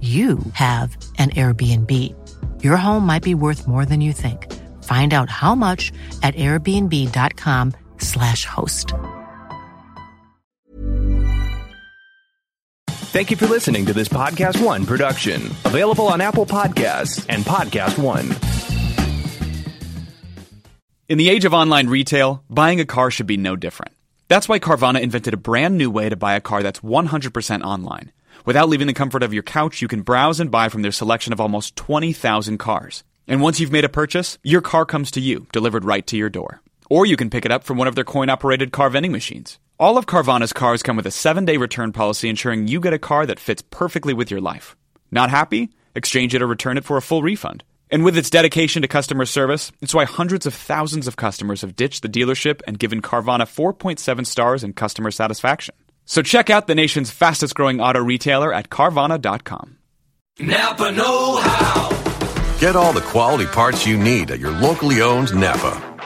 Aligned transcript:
you 0.00 0.38
have 0.54 0.96
an 1.18 1.28
Airbnb. 1.30 1.92
Your 2.62 2.78
home 2.78 3.04
might 3.04 3.22
be 3.22 3.34
worth 3.34 3.68
more 3.68 3.84
than 3.84 4.00
you 4.00 4.14
think. 4.14 4.50
Find 4.84 5.12
out 5.12 5.28
how 5.28 5.54
much 5.54 5.92
at 6.22 6.34
airbnb.com/slash 6.36 8.46
host. 8.46 8.94
Thank 13.12 13.32
you 13.32 13.36
for 13.36 13.48
listening 13.48 13.86
to 13.86 13.92
this 13.92 14.06
Podcast 14.08 14.62
One 14.64 14.86
production. 14.86 15.42
Available 15.64 16.06
on 16.06 16.20
Apple 16.20 16.46
Podcasts 16.46 17.26
and 17.28 17.44
Podcast 17.44 17.98
One. 17.98 18.30
In 21.08 21.18
the 21.18 21.28
age 21.28 21.44
of 21.44 21.52
online 21.52 21.88
retail, 21.88 22.44
buying 22.48 22.78
a 22.78 22.86
car 22.86 23.10
should 23.10 23.26
be 23.26 23.36
no 23.36 23.56
different. 23.56 23.94
That's 24.28 24.48
why 24.48 24.60
Carvana 24.60 25.00
invented 25.00 25.34
a 25.34 25.36
brand 25.36 25.76
new 25.76 25.90
way 25.90 26.08
to 26.08 26.14
buy 26.14 26.36
a 26.36 26.40
car 26.40 26.62
that's 26.62 26.78
100% 26.78 27.64
online. 27.64 28.12
Without 28.46 28.68
leaving 28.68 28.86
the 28.86 28.94
comfort 28.94 29.22
of 29.22 29.34
your 29.34 29.42
couch, 29.42 29.82
you 29.82 29.88
can 29.88 30.02
browse 30.02 30.40
and 30.40 30.50
buy 30.50 30.68
from 30.68 30.82
their 30.82 30.92
selection 30.92 31.32
of 31.32 31.40
almost 31.40 31.76
20,000 31.76 32.58
cars. 32.58 33.04
And 33.28 33.40
once 33.42 33.60
you've 33.60 33.72
made 33.72 33.84
a 33.84 33.88
purchase, 33.88 34.38
your 34.42 34.60
car 34.60 34.86
comes 34.86 35.10
to 35.12 35.20
you, 35.20 35.46
delivered 35.52 35.84
right 35.84 36.06
to 36.06 36.16
your 36.16 36.30
door. 36.30 36.62
Or 36.88 37.06
you 37.06 37.16
can 37.16 37.30
pick 37.30 37.44
it 37.44 37.52
up 37.52 37.64
from 37.64 37.76
one 37.76 37.86
of 37.86 37.94
their 37.94 38.04
coin 38.04 38.30
operated 38.30 38.72
car 38.72 38.90
vending 38.90 39.12
machines. 39.12 39.58
All 39.78 39.96
of 39.96 40.06
Carvana's 40.06 40.52
cars 40.52 40.82
come 40.82 40.96
with 40.96 41.06
a 41.06 41.10
seven 41.10 41.44
day 41.44 41.56
return 41.56 41.92
policy 41.92 42.28
ensuring 42.28 42.66
you 42.66 42.80
get 42.80 42.92
a 42.92 42.98
car 42.98 43.26
that 43.26 43.40
fits 43.40 43.62
perfectly 43.70 44.14
with 44.14 44.30
your 44.30 44.40
life. 44.40 44.76
Not 45.10 45.30
happy? 45.30 45.70
Exchange 45.94 46.34
it 46.34 46.42
or 46.42 46.46
return 46.46 46.78
it 46.78 46.84
for 46.84 46.96
a 46.96 47.02
full 47.02 47.22
refund. 47.22 47.62
And 47.90 48.04
with 48.04 48.16
its 48.16 48.30
dedication 48.30 48.82
to 48.82 48.88
customer 48.88 49.26
service, 49.26 49.72
it's 49.80 49.94
why 49.94 50.04
hundreds 50.04 50.46
of 50.46 50.54
thousands 50.54 51.08
of 51.08 51.16
customers 51.16 51.60
have 51.62 51.76
ditched 51.76 52.02
the 52.02 52.08
dealership 52.08 52.62
and 52.66 52.78
given 52.78 53.02
Carvana 53.02 53.42
4.7 53.42 54.26
stars 54.26 54.62
in 54.62 54.72
customer 54.72 55.10
satisfaction. 55.10 55.74
So 56.10 56.22
check 56.22 56.50
out 56.50 56.66
the 56.66 56.74
nation's 56.74 57.12
fastest 57.12 57.54
growing 57.54 57.80
auto 57.80 58.00
retailer 58.00 58.52
at 58.52 58.68
Carvana.com. 58.68 59.78
Napa 60.40 60.90
Know 60.90 61.36
How. 61.36 62.58
Get 62.58 62.74
all 62.74 62.92
the 62.92 63.00
quality 63.00 63.46
parts 63.46 63.86
you 63.86 63.96
need 63.96 64.32
at 64.32 64.40
your 64.40 64.50
locally 64.50 65.02
owned 65.02 65.32
Napa. 65.32 65.89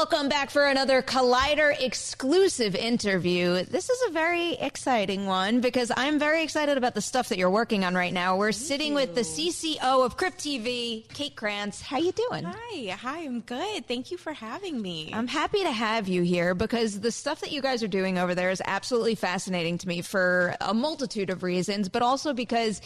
Welcome 0.00 0.30
back 0.30 0.48
for 0.48 0.64
another 0.64 1.02
Collider 1.02 1.78
exclusive 1.78 2.74
interview. 2.74 3.64
This 3.64 3.90
is 3.90 4.08
a 4.08 4.12
very 4.12 4.54
exciting 4.54 5.26
one 5.26 5.60
because 5.60 5.92
I'm 5.94 6.18
very 6.18 6.42
excited 6.42 6.78
about 6.78 6.94
the 6.94 7.02
stuff 7.02 7.28
that 7.28 7.36
you're 7.36 7.50
working 7.50 7.84
on 7.84 7.94
right 7.94 8.10
now. 8.10 8.38
We're 8.38 8.52
sitting 8.52 8.94
with 8.94 9.14
the 9.14 9.20
CCO 9.20 10.02
of 10.02 10.16
Crypt 10.16 10.38
TV, 10.38 11.06
Kate 11.12 11.36
Krantz. 11.36 11.82
How 11.82 11.98
you 11.98 12.12
doing? 12.12 12.44
Hi, 12.44 12.96
hi, 12.98 13.18
I'm 13.18 13.40
good. 13.40 13.86
Thank 13.86 14.10
you 14.10 14.16
for 14.16 14.32
having 14.32 14.80
me. 14.80 15.10
I'm 15.12 15.28
happy 15.28 15.64
to 15.64 15.70
have 15.70 16.08
you 16.08 16.22
here 16.22 16.54
because 16.54 17.00
the 17.00 17.12
stuff 17.12 17.42
that 17.42 17.52
you 17.52 17.60
guys 17.60 17.82
are 17.82 17.88
doing 17.88 18.16
over 18.16 18.34
there 18.34 18.50
is 18.50 18.62
absolutely 18.64 19.16
fascinating 19.16 19.76
to 19.76 19.86
me 19.86 20.00
for 20.00 20.56
a 20.62 20.72
multitude 20.72 21.28
of 21.28 21.42
reasons, 21.42 21.90
but 21.90 22.00
also 22.00 22.32
because 22.32 22.80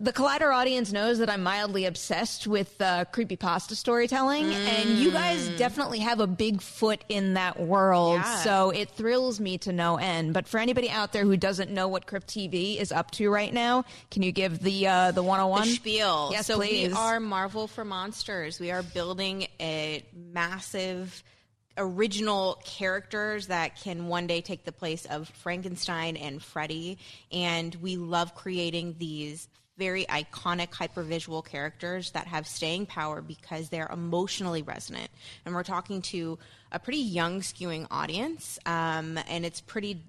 the 0.00 0.12
Collider 0.12 0.54
audience 0.54 0.92
knows 0.92 1.18
that 1.18 1.28
I'm 1.28 1.42
mildly 1.42 1.84
obsessed 1.84 2.46
with 2.46 2.80
uh, 2.80 3.04
creepypasta 3.12 3.74
storytelling, 3.74 4.44
mm. 4.44 4.52
and 4.52 4.90
you 4.90 5.10
guys 5.10 5.48
definitely 5.50 5.98
have 5.98 6.20
a 6.20 6.26
big 6.26 6.47
foot 6.56 7.04
in 7.08 7.34
that 7.34 7.60
world. 7.60 8.20
Yeah. 8.20 8.36
So 8.38 8.70
it 8.70 8.90
thrills 8.90 9.40
me 9.40 9.58
to 9.58 9.72
no 9.72 9.96
end. 9.96 10.34
But 10.34 10.48
for 10.48 10.58
anybody 10.58 10.90
out 10.90 11.12
there 11.12 11.24
who 11.24 11.36
doesn't 11.36 11.70
know 11.70 11.88
what 11.88 12.06
Crypt 12.06 12.26
TV 12.26 12.80
is 12.80 12.92
up 12.92 13.10
to 13.12 13.30
right 13.30 13.52
now, 13.52 13.84
can 14.10 14.22
you 14.22 14.32
give 14.32 14.60
the 14.60 14.86
uh, 14.86 15.12
the 15.12 15.22
101? 15.22 15.62
The 15.62 15.74
spiel. 15.74 16.28
Yes, 16.32 16.46
so 16.46 16.56
please. 16.56 16.88
we 16.88 16.94
are 16.94 17.20
Marvel 17.20 17.66
for 17.66 17.84
Monsters. 17.84 18.58
We 18.58 18.70
are 18.70 18.82
building 18.82 19.46
a 19.60 20.04
massive 20.14 21.22
original 21.78 22.60
characters 22.64 23.46
that 23.46 23.80
can 23.80 24.08
one 24.08 24.26
day 24.26 24.40
take 24.40 24.64
the 24.64 24.72
place 24.72 25.04
of 25.06 25.28
Frankenstein 25.28 26.16
and 26.16 26.42
Freddy. 26.42 26.98
And 27.30 27.74
we 27.76 27.96
love 27.96 28.34
creating 28.34 28.96
these 28.98 29.48
very 29.78 30.04
iconic 30.06 30.70
hypervisual 30.70 31.44
characters 31.44 32.10
that 32.10 32.26
have 32.26 32.46
staying 32.46 32.86
power 32.86 33.22
because 33.22 33.68
they're 33.68 33.88
emotionally 33.92 34.62
resonant. 34.62 35.08
And 35.46 35.54
we're 35.54 35.62
talking 35.62 36.02
to 36.02 36.38
a 36.72 36.78
pretty 36.78 36.98
young 36.98 37.40
skewing 37.40 37.86
audience, 37.90 38.58
um, 38.66 39.18
and 39.28 39.46
it's 39.46 39.60
pretty 39.60 40.02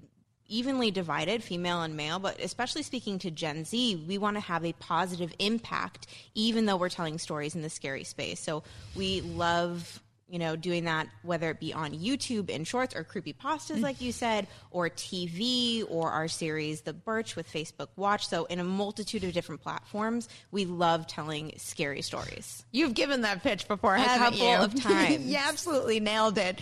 evenly 0.48 0.90
divided, 0.90 1.44
female 1.44 1.84
and 1.84 1.96
male, 1.96 2.18
but 2.18 2.40
especially 2.42 2.82
speaking 2.82 3.20
to 3.20 3.30
Gen 3.30 3.64
Z, 3.64 4.04
we 4.08 4.18
want 4.18 4.36
to 4.36 4.42
have 4.42 4.66
a 4.66 4.74
positive 4.74 5.32
impact, 5.38 6.08
even 6.34 6.66
though 6.66 6.76
we're 6.76 6.90
telling 6.90 7.20
stories 7.20 7.56
in 7.56 7.62
the 7.62 7.70
scary 7.70 8.04
space. 8.04 8.40
So 8.40 8.64
we 8.96 9.22
love 9.22 10.02
you 10.30 10.40
know, 10.40 10.56
doing 10.56 10.86
that, 10.86 11.08
whether 11.24 11.50
it 11.50 11.60
be 11.60 11.74
on 11.74 11.92
YouTube 11.92 12.50
in 12.50 12.64
shorts 12.64 12.96
or 12.96 13.04
creepy 13.04 13.34
pastas, 13.34 13.82
like 13.82 14.00
you 14.00 14.12
said, 14.12 14.48
or 14.72 14.90
TV, 14.90 15.84
or 15.90 16.12
our 16.12 16.28
series, 16.28 16.82
The 16.82 16.94
Birch 16.94 17.36
with 17.36 17.52
Facebook 17.52 17.88
Watch. 17.96 18.28
So, 18.28 18.46
in 18.46 18.60
a 18.60 18.64
multitude 18.64 19.24
of 19.24 19.34
different 19.34 19.62
platforms, 19.62 20.30
we 20.52 20.66
love 20.66 21.08
telling 21.08 21.54
scary 21.58 22.02
stories. 22.02 22.64
You've 22.72 22.94
given 22.94 23.22
that 23.22 23.42
pitch 23.44 23.68
before, 23.68 23.96
A 23.96 24.00
haven't 24.02 24.40
couple 24.40 24.48
you? 24.48 24.56
of 24.56 24.76
times. 24.82 25.26
you 25.26 25.38
absolutely 25.38 26.00
nailed 26.00 26.38
it. 26.38 26.62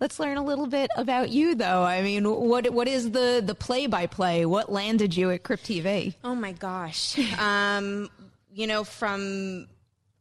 Let's 0.00 0.20
learn 0.20 0.36
a 0.36 0.44
little 0.44 0.66
bit 0.66 0.90
about 0.96 1.30
you, 1.30 1.54
though. 1.54 1.82
I 1.82 2.02
mean, 2.02 2.24
what 2.30 2.70
what 2.70 2.88
is 2.88 3.10
the 3.12 3.42
the 3.44 3.54
play 3.54 3.86
by 3.86 4.06
play? 4.06 4.44
What 4.44 4.70
landed 4.70 5.16
you 5.16 5.30
at 5.30 5.42
Crypt 5.42 5.64
TV? 5.64 6.14
Oh 6.22 6.34
my 6.34 6.52
gosh. 6.52 7.18
um, 7.38 8.10
you 8.52 8.66
know, 8.66 8.84
from 8.84 9.68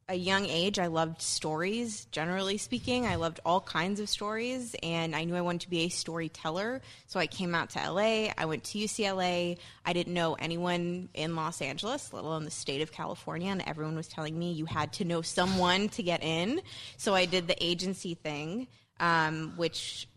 a 0.08 0.16
young 0.16 0.46
age, 0.46 0.78
I 0.78 0.86
loved 0.86 1.20
stories, 1.22 2.06
generally 2.12 2.60
speaking. 2.60 3.08
I 3.08 3.16
loved 3.16 3.40
all 3.44 3.60
kinds 3.60 4.00
of 4.00 4.08
stories, 4.08 4.76
and 4.84 5.16
I 5.16 5.24
knew 5.24 5.36
I 5.36 5.42
wanted 5.42 5.62
to 5.62 5.70
be 5.70 5.82
a 5.82 5.90
storyteller. 5.90 6.82
So 7.08 7.20
I 7.20 7.26
came 7.26 7.56
out 7.56 7.72
to 7.72 7.92
LA. 7.92 8.30
I 8.38 8.46
went 8.46 8.64
to 8.66 8.78
UCLA. 8.78 9.58
I 9.84 9.94
didn't 9.94 10.14
know 10.14 10.36
anyone 10.36 11.10
in 11.16 11.36
Los 11.36 11.60
Angeles, 11.60 12.14
let 12.14 12.24
alone 12.24 12.46
the 12.46 12.52
state 12.52 12.82
of 12.82 12.92
California, 12.92 13.50
and 13.50 13.64
everyone 13.66 13.96
was 13.96 14.08
telling 14.08 14.38
me 14.38 14.52
you 14.52 14.66
had 14.66 14.94
to 14.94 15.06
know 15.06 15.24
someone 15.24 15.90
to 15.90 16.04
get 16.04 16.24
in. 16.24 16.62
So 16.98 17.16
I 17.16 17.26
did 17.26 17.48
the 17.48 17.64
agency 17.64 18.14
thing, 18.14 18.68
um, 19.00 19.54
which 19.56 20.08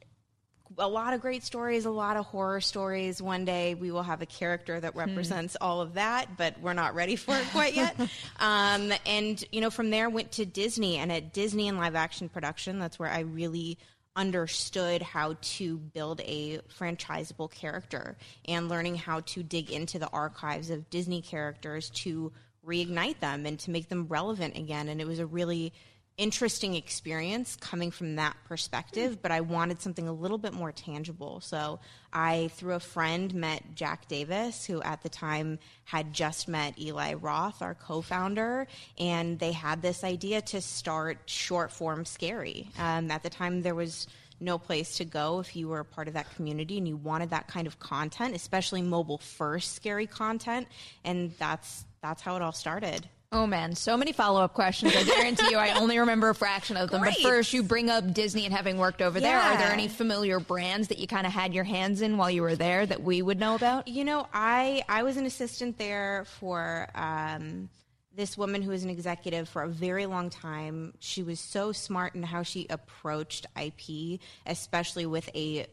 a 0.78 0.88
lot 0.88 1.12
of 1.12 1.20
great 1.20 1.42
stories, 1.42 1.84
a 1.84 1.90
lot 1.90 2.16
of 2.16 2.24
horror 2.26 2.60
stories. 2.60 3.20
One 3.20 3.44
day 3.44 3.74
we 3.74 3.90
will 3.90 4.02
have 4.02 4.22
a 4.22 4.26
character 4.26 4.78
that 4.78 4.94
represents 4.94 5.56
all 5.60 5.80
of 5.80 5.94
that, 5.94 6.36
but 6.36 6.60
we're 6.60 6.72
not 6.72 6.94
ready 6.94 7.16
for 7.16 7.36
it 7.36 7.46
quite 7.50 7.74
yet. 7.74 7.96
um, 8.40 8.92
and, 9.06 9.42
you 9.52 9.60
know, 9.60 9.70
from 9.70 9.90
there 9.90 10.08
went 10.08 10.32
to 10.32 10.46
Disney 10.46 10.96
and 10.96 11.10
at 11.10 11.32
Disney 11.32 11.68
and 11.68 11.78
live 11.78 11.94
action 11.94 12.28
production, 12.28 12.78
that's 12.78 12.98
where 12.98 13.10
I 13.10 13.20
really 13.20 13.78
understood 14.16 15.00
how 15.00 15.36
to 15.40 15.78
build 15.78 16.20
a 16.22 16.58
franchisable 16.78 17.50
character 17.50 18.16
and 18.46 18.68
learning 18.68 18.96
how 18.96 19.20
to 19.20 19.42
dig 19.42 19.70
into 19.70 19.98
the 19.98 20.08
archives 20.08 20.70
of 20.70 20.90
Disney 20.90 21.22
characters 21.22 21.90
to 21.90 22.32
reignite 22.66 23.20
them 23.20 23.46
and 23.46 23.58
to 23.60 23.70
make 23.70 23.88
them 23.88 24.06
relevant 24.08 24.56
again. 24.56 24.88
And 24.88 25.00
it 25.00 25.06
was 25.06 25.20
a 25.20 25.26
really 25.26 25.72
interesting 26.18 26.74
experience 26.74 27.56
coming 27.56 27.92
from 27.92 28.16
that 28.16 28.36
perspective, 28.44 29.22
but 29.22 29.30
I 29.30 29.40
wanted 29.40 29.80
something 29.80 30.08
a 30.08 30.12
little 30.12 30.36
bit 30.36 30.52
more 30.52 30.72
tangible. 30.72 31.40
So 31.40 31.78
I, 32.12 32.50
through 32.54 32.74
a 32.74 32.80
friend, 32.80 33.32
met 33.32 33.62
Jack 33.76 34.08
Davis, 34.08 34.66
who 34.66 34.82
at 34.82 35.02
the 35.02 35.08
time 35.08 35.60
had 35.84 36.12
just 36.12 36.48
met 36.48 36.78
Eli 36.78 37.14
Roth, 37.14 37.62
our 37.62 37.74
co 37.74 38.02
founder, 38.02 38.66
and 38.98 39.38
they 39.38 39.52
had 39.52 39.80
this 39.80 40.02
idea 40.02 40.42
to 40.42 40.60
start 40.60 41.18
short 41.26 41.70
form 41.70 42.04
scary. 42.04 42.68
Um, 42.78 43.10
at 43.12 43.22
the 43.22 43.30
time, 43.30 43.62
there 43.62 43.76
was 43.76 44.08
no 44.40 44.58
place 44.58 44.96
to 44.96 45.04
go 45.04 45.40
if 45.40 45.56
you 45.56 45.68
were 45.68 45.80
a 45.80 45.84
part 45.84 46.08
of 46.08 46.14
that 46.14 46.34
community 46.34 46.78
and 46.78 46.86
you 46.86 46.96
wanted 46.96 47.30
that 47.30 47.48
kind 47.48 47.66
of 47.66 47.78
content, 47.78 48.34
especially 48.34 48.82
mobile 48.82 49.18
first 49.18 49.74
scary 49.74 50.06
content. 50.06 50.66
And 51.04 51.32
that's 51.38 51.84
that's 52.02 52.22
how 52.22 52.36
it 52.36 52.42
all 52.42 52.52
started. 52.52 53.08
Oh 53.30 53.46
man, 53.46 53.74
so 53.74 53.94
many 53.96 54.12
follow 54.12 54.40
up 54.40 54.54
questions. 54.54 54.96
I 54.96 55.02
guarantee 55.02 55.50
you, 55.50 55.58
I 55.58 55.78
only 55.78 55.98
remember 55.98 56.30
a 56.30 56.34
fraction 56.34 56.78
of 56.78 56.88
them. 56.90 57.02
Great. 57.02 57.16
But 57.22 57.28
first, 57.28 57.52
you 57.52 57.62
bring 57.62 57.90
up 57.90 58.14
Disney 58.14 58.46
and 58.46 58.54
having 58.54 58.78
worked 58.78 59.02
over 59.02 59.20
there. 59.20 59.38
Are 59.38 59.58
there 59.58 59.70
any 59.70 59.86
familiar 59.86 60.40
brands 60.40 60.88
that 60.88 60.98
you 60.98 61.06
kind 61.06 61.26
of 61.26 61.32
had 61.32 61.52
your 61.52 61.64
hands 61.64 62.00
in 62.00 62.16
while 62.16 62.30
you 62.30 62.40
were 62.40 62.56
there 62.56 62.86
that 62.86 63.02
we 63.02 63.20
would 63.20 63.38
know 63.38 63.54
about? 63.54 63.86
You 63.86 64.04
know, 64.04 64.26
I 64.32 64.82
I 64.88 65.02
was 65.02 65.18
an 65.18 65.26
assistant 65.26 65.76
there 65.76 66.24
for 66.40 66.88
um, 66.94 67.68
this 68.14 68.38
woman 68.38 68.62
who 68.62 68.70
was 68.70 68.82
an 68.82 68.90
executive 68.90 69.46
for 69.46 69.62
a 69.62 69.68
very 69.68 70.06
long 70.06 70.30
time. 70.30 70.94
She 70.98 71.22
was 71.22 71.38
so 71.38 71.70
smart 71.72 72.14
in 72.14 72.22
how 72.22 72.42
she 72.42 72.66
approached 72.70 73.44
IP, 73.60 74.20
especially 74.46 75.04
with 75.04 75.28
a 75.34 75.66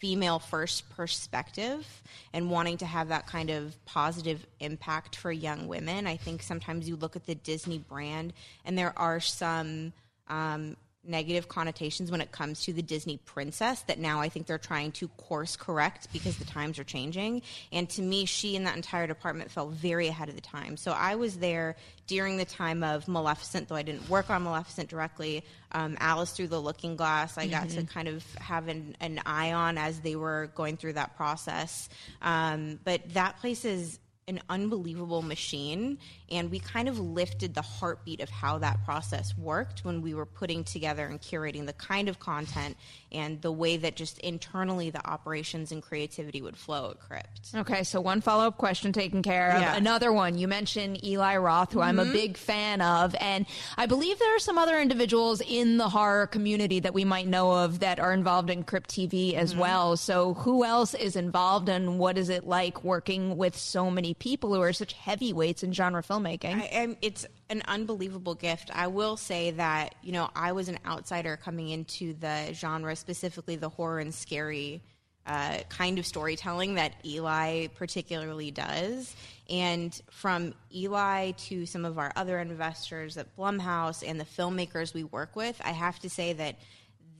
female 0.00 0.38
first 0.38 0.88
perspective 0.90 2.02
and 2.32 2.50
wanting 2.50 2.78
to 2.78 2.86
have 2.86 3.08
that 3.08 3.26
kind 3.26 3.50
of 3.50 3.74
positive 3.84 4.46
impact 4.58 5.14
for 5.14 5.30
young 5.30 5.68
women. 5.68 6.06
I 6.06 6.16
think 6.16 6.42
sometimes 6.42 6.88
you 6.88 6.96
look 6.96 7.16
at 7.16 7.26
the 7.26 7.34
Disney 7.34 7.78
brand 7.78 8.32
and 8.64 8.76
there 8.76 8.98
are 8.98 9.20
some 9.20 9.92
um, 10.28 10.76
negative 11.02 11.48
connotations 11.48 12.10
when 12.10 12.20
it 12.20 12.30
comes 12.30 12.62
to 12.64 12.72
the 12.72 12.82
Disney 12.82 13.16
princess 13.24 13.82
that 13.82 13.98
now 13.98 14.20
I 14.20 14.28
think 14.28 14.46
they're 14.46 14.58
trying 14.58 14.92
to 14.92 15.08
course 15.08 15.56
correct 15.56 16.08
because 16.12 16.36
the 16.36 16.44
times 16.44 16.78
are 16.78 16.84
changing. 16.84 17.42
And 17.72 17.88
to 17.90 18.02
me, 18.02 18.26
she 18.26 18.54
and 18.54 18.66
that 18.66 18.76
entire 18.76 19.06
department 19.06 19.50
felt 19.50 19.70
very 19.72 20.08
ahead 20.08 20.28
of 20.28 20.34
the 20.34 20.42
time. 20.42 20.76
So 20.76 20.92
I 20.92 21.14
was 21.14 21.38
there 21.38 21.76
during 22.06 22.36
the 22.36 22.44
time 22.44 22.82
of 22.82 23.08
Maleficent, 23.08 23.68
though 23.68 23.76
I 23.76 23.82
didn't 23.82 24.08
work 24.10 24.28
on 24.28 24.42
Maleficent 24.42 24.88
directly. 24.88 25.42
Um, 25.72 25.96
Alice 26.00 26.32
Through 26.32 26.48
the 26.48 26.60
Looking 26.60 26.96
Glass, 26.96 27.38
I 27.38 27.46
got 27.46 27.70
to 27.70 27.84
kind 27.84 28.08
of 28.08 28.24
have 28.34 28.68
an, 28.68 28.96
an 29.00 29.20
eye 29.24 29.52
on 29.52 29.78
as 29.78 30.00
they 30.00 30.16
were 30.16 30.50
going 30.54 30.76
through 30.76 30.94
that 30.94 31.16
process. 31.16 31.88
Um, 32.20 32.78
but 32.84 33.14
that 33.14 33.38
place 33.38 33.64
is 33.64 33.98
an 34.30 34.40
unbelievable 34.48 35.22
machine 35.22 35.98
and 36.30 36.50
we 36.50 36.60
kind 36.60 36.88
of 36.88 36.98
lifted 36.98 37.52
the 37.52 37.60
heartbeat 37.60 38.20
of 38.20 38.30
how 38.30 38.56
that 38.58 38.82
process 38.84 39.36
worked 39.36 39.84
when 39.84 40.00
we 40.00 40.14
were 40.14 40.24
putting 40.24 40.62
together 40.62 41.06
and 41.06 41.20
curating 41.20 41.66
the 41.66 41.72
kind 41.74 42.08
of 42.08 42.20
content 42.20 42.76
and 43.12 43.40
the 43.42 43.52
way 43.52 43.76
that 43.76 43.96
just 43.96 44.18
internally 44.18 44.90
the 44.90 45.06
operations 45.06 45.72
and 45.72 45.82
creativity 45.82 46.40
would 46.42 46.56
flow 46.56 46.90
at 46.90 47.00
crypt 47.00 47.40
Okay, 47.54 47.82
so 47.82 48.00
one 48.00 48.20
follow 48.20 48.46
up 48.46 48.58
question 48.58 48.92
taken 48.92 49.22
care 49.22 49.50
of. 49.50 49.60
Yeah. 49.60 49.76
Another 49.76 50.12
one, 50.12 50.38
you 50.38 50.46
mentioned 50.46 51.04
Eli 51.04 51.36
Roth, 51.36 51.72
who 51.72 51.80
I'm 51.80 51.98
a 51.98 52.04
mm-hmm. 52.04 52.12
big 52.12 52.36
fan 52.36 52.80
of. 52.80 53.14
And 53.20 53.46
I 53.76 53.86
believe 53.86 54.18
there 54.18 54.36
are 54.36 54.40
some 54.40 54.56
other 54.56 54.78
individuals 54.78 55.40
in 55.40 55.76
the 55.76 55.88
horror 55.88 56.26
community 56.26 56.80
that 56.80 56.94
we 56.94 57.04
might 57.04 57.26
know 57.26 57.50
of 57.50 57.80
that 57.80 57.98
are 57.98 58.12
involved 58.12 58.50
in 58.50 58.62
Crypt 58.62 58.90
TV 58.90 59.34
as 59.34 59.52
mm-hmm. 59.52 59.60
well. 59.60 59.96
So 59.96 60.34
who 60.34 60.64
else 60.64 60.94
is 60.94 61.16
involved 61.16 61.68
and 61.68 61.98
what 61.98 62.16
is 62.16 62.28
it 62.28 62.46
like 62.46 62.84
working 62.84 63.36
with 63.36 63.56
so 63.56 63.90
many 63.90 64.14
people 64.14 64.54
who 64.54 64.60
are 64.60 64.72
such 64.72 64.92
heavyweights 64.92 65.62
in 65.62 65.72
genre 65.72 66.02
filmmaking? 66.02 66.54
I, 66.60 66.66
am 66.66 66.96
it's 67.02 67.26
an 67.48 67.62
unbelievable 67.66 68.36
gift. 68.36 68.70
I 68.72 68.86
will 68.86 69.16
say 69.16 69.50
that 69.52 69.96
you 70.02 70.12
know 70.12 70.30
I 70.36 70.52
was 70.52 70.68
an 70.68 70.78
outsider 70.86 71.36
coming 71.36 71.68
into 71.68 72.14
the 72.14 72.52
genre, 72.54 72.94
specifically 73.00 73.56
the 73.56 73.68
horror 73.68 73.98
and 73.98 74.14
scary 74.14 74.82
uh, 75.26 75.58
kind 75.68 75.98
of 75.98 76.06
storytelling 76.06 76.74
that 76.74 76.94
Eli 77.04 77.68
particularly 77.68 78.50
does. 78.50 79.14
And 79.48 79.98
from 80.10 80.54
Eli 80.74 81.32
to 81.32 81.66
some 81.66 81.84
of 81.84 81.98
our 81.98 82.12
other 82.16 82.38
investors 82.38 83.16
at 83.16 83.36
Blumhouse 83.36 84.02
and 84.06 84.18
the 84.18 84.24
filmmakers 84.24 84.94
we 84.94 85.04
work 85.04 85.36
with, 85.36 85.60
I 85.64 85.70
have 85.70 85.98
to 86.00 86.10
say 86.10 86.32
that 86.34 86.56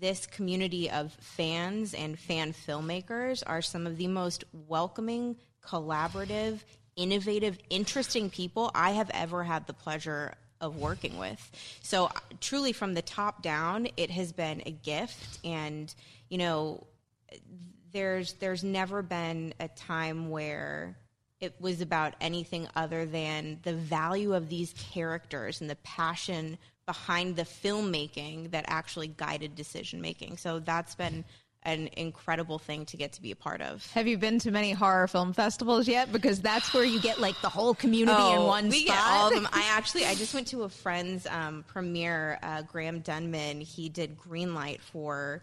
this 0.00 0.26
community 0.26 0.90
of 0.90 1.12
fans 1.20 1.92
and 1.92 2.18
fan 2.18 2.52
filmmakers 2.52 3.42
are 3.46 3.60
some 3.60 3.86
of 3.86 3.98
the 3.98 4.06
most 4.06 4.44
welcoming, 4.66 5.36
collaborative, 5.62 6.60
innovative, 6.96 7.58
interesting 7.68 8.30
people 8.30 8.70
I 8.74 8.90
have 8.92 9.10
ever 9.12 9.44
had 9.44 9.66
the 9.66 9.74
pleasure 9.74 10.34
of 10.60 10.76
working 10.76 11.18
with. 11.18 11.50
So, 11.82 12.06
uh, 12.06 12.12
truly, 12.40 12.72
from 12.72 12.94
the 12.94 13.02
top 13.02 13.42
down, 13.42 13.88
it 13.96 14.10
has 14.10 14.32
been 14.32 14.62
a 14.66 14.70
gift. 14.70 15.38
And, 15.44 15.92
you 16.28 16.38
know, 16.38 16.86
there's 17.92 18.34
there's 18.34 18.62
never 18.62 19.02
been 19.02 19.54
a 19.60 19.68
time 19.68 20.30
where 20.30 20.96
it 21.40 21.54
was 21.58 21.80
about 21.80 22.14
anything 22.20 22.68
other 22.76 23.06
than 23.06 23.58
the 23.62 23.72
value 23.72 24.34
of 24.34 24.48
these 24.48 24.74
characters 24.74 25.60
and 25.60 25.70
the 25.70 25.76
passion 25.76 26.58
behind 26.86 27.36
the 27.36 27.42
filmmaking 27.42 28.50
that 28.50 28.64
actually 28.68 29.08
guided 29.08 29.54
decision 29.54 30.00
making. 30.00 30.36
So 30.36 30.58
that's 30.58 30.94
been 30.94 31.24
an 31.64 31.90
incredible 31.96 32.58
thing 32.58 32.86
to 32.86 32.96
get 32.96 33.12
to 33.12 33.22
be 33.22 33.30
a 33.32 33.36
part 33.36 33.60
of. 33.60 33.84
Have 33.92 34.06
you 34.06 34.16
been 34.16 34.38
to 34.40 34.50
many 34.50 34.72
horror 34.72 35.06
film 35.06 35.32
festivals 35.34 35.86
yet? 35.86 36.10
Because 36.10 36.40
that's 36.40 36.72
where 36.72 36.84
you 36.84 37.00
get 37.00 37.20
like 37.20 37.38
the 37.42 37.50
whole 37.50 37.74
community 37.74 38.18
in 38.32 38.42
one 38.44 38.66
Oh, 38.66 38.70
we 38.70 38.84
spot. 38.86 38.96
get 38.96 39.04
all 39.06 39.28
of 39.28 39.34
them. 39.34 39.48
I 39.52 39.68
actually, 39.70 40.06
I 40.06 40.14
just 40.14 40.32
went 40.32 40.46
to 40.48 40.62
a 40.62 40.68
friend's 40.70 41.26
um, 41.26 41.64
premiere. 41.66 42.38
Uh, 42.42 42.62
Graham 42.62 43.00
Dunman, 43.00 43.60
he 43.60 43.88
did 43.90 44.16
Greenlight 44.18 44.80
for 44.80 45.42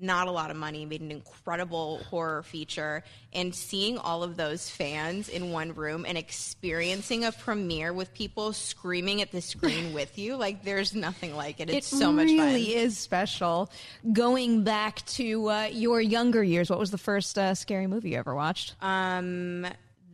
not 0.00 0.28
a 0.28 0.30
lot 0.30 0.50
of 0.50 0.56
money, 0.56 0.84
made 0.84 1.00
an 1.00 1.10
incredible 1.10 1.98
horror 2.10 2.42
feature, 2.42 3.02
and 3.32 3.54
seeing 3.54 3.98
all 3.98 4.22
of 4.22 4.36
those 4.36 4.70
fans 4.70 5.28
in 5.28 5.50
one 5.50 5.74
room 5.74 6.04
and 6.06 6.16
experiencing 6.16 7.24
a 7.24 7.32
premiere 7.32 7.92
with 7.92 8.14
people 8.14 8.52
screaming 8.52 9.20
at 9.22 9.32
the 9.32 9.40
screen 9.40 9.92
with 9.94 10.18
you, 10.18 10.36
like 10.36 10.62
there's 10.62 10.94
nothing 10.94 11.34
like 11.36 11.60
it. 11.60 11.70
It's 11.70 11.92
it 11.92 11.96
so 11.96 12.12
much 12.12 12.28
fun. 12.28 12.38
It 12.38 12.42
really 12.44 12.74
is 12.74 12.98
special. 12.98 13.70
Going 14.12 14.64
back 14.64 15.04
to 15.06 15.50
uh, 15.50 15.68
your 15.72 16.00
younger 16.00 16.42
years, 16.42 16.70
what 16.70 16.78
was 16.78 16.90
the 16.90 16.98
first 16.98 17.38
uh, 17.38 17.54
scary 17.54 17.86
movie 17.86 18.10
you 18.10 18.18
ever 18.18 18.34
watched? 18.34 18.74
Um, 18.80 19.66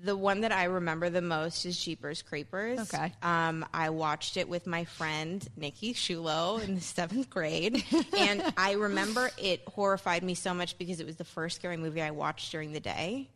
the 0.04 0.16
one 0.16 0.42
that 0.42 0.52
I 0.52 0.64
remember 0.64 1.08
the 1.08 1.22
most 1.22 1.64
is 1.64 1.82
Jeepers 1.82 2.22
Creepers. 2.22 2.78
Okay. 2.80 3.12
Um, 3.22 3.64
I 3.72 3.90
watched 3.90 4.36
it 4.36 4.48
with 4.48 4.66
my 4.66 4.84
friend 4.84 5.46
Nikki 5.56 5.94
Shulo 5.94 6.62
in 6.62 6.74
the 6.74 6.80
seventh 6.80 7.30
grade, 7.30 7.82
and 8.16 8.42
I 8.56 8.72
remember 8.72 9.30
it 9.38 9.62
horrified 9.66 10.22
me 10.22 10.34
so 10.34 10.52
much 10.52 10.76
because 10.78 11.00
it 11.00 11.06
was 11.06 11.16
the 11.16 11.24
first 11.24 11.56
scary 11.56 11.76
movie 11.76 12.02
I 12.02 12.10
watched 12.10 12.52
during 12.52 12.72
the 12.72 12.80
day, 12.80 13.30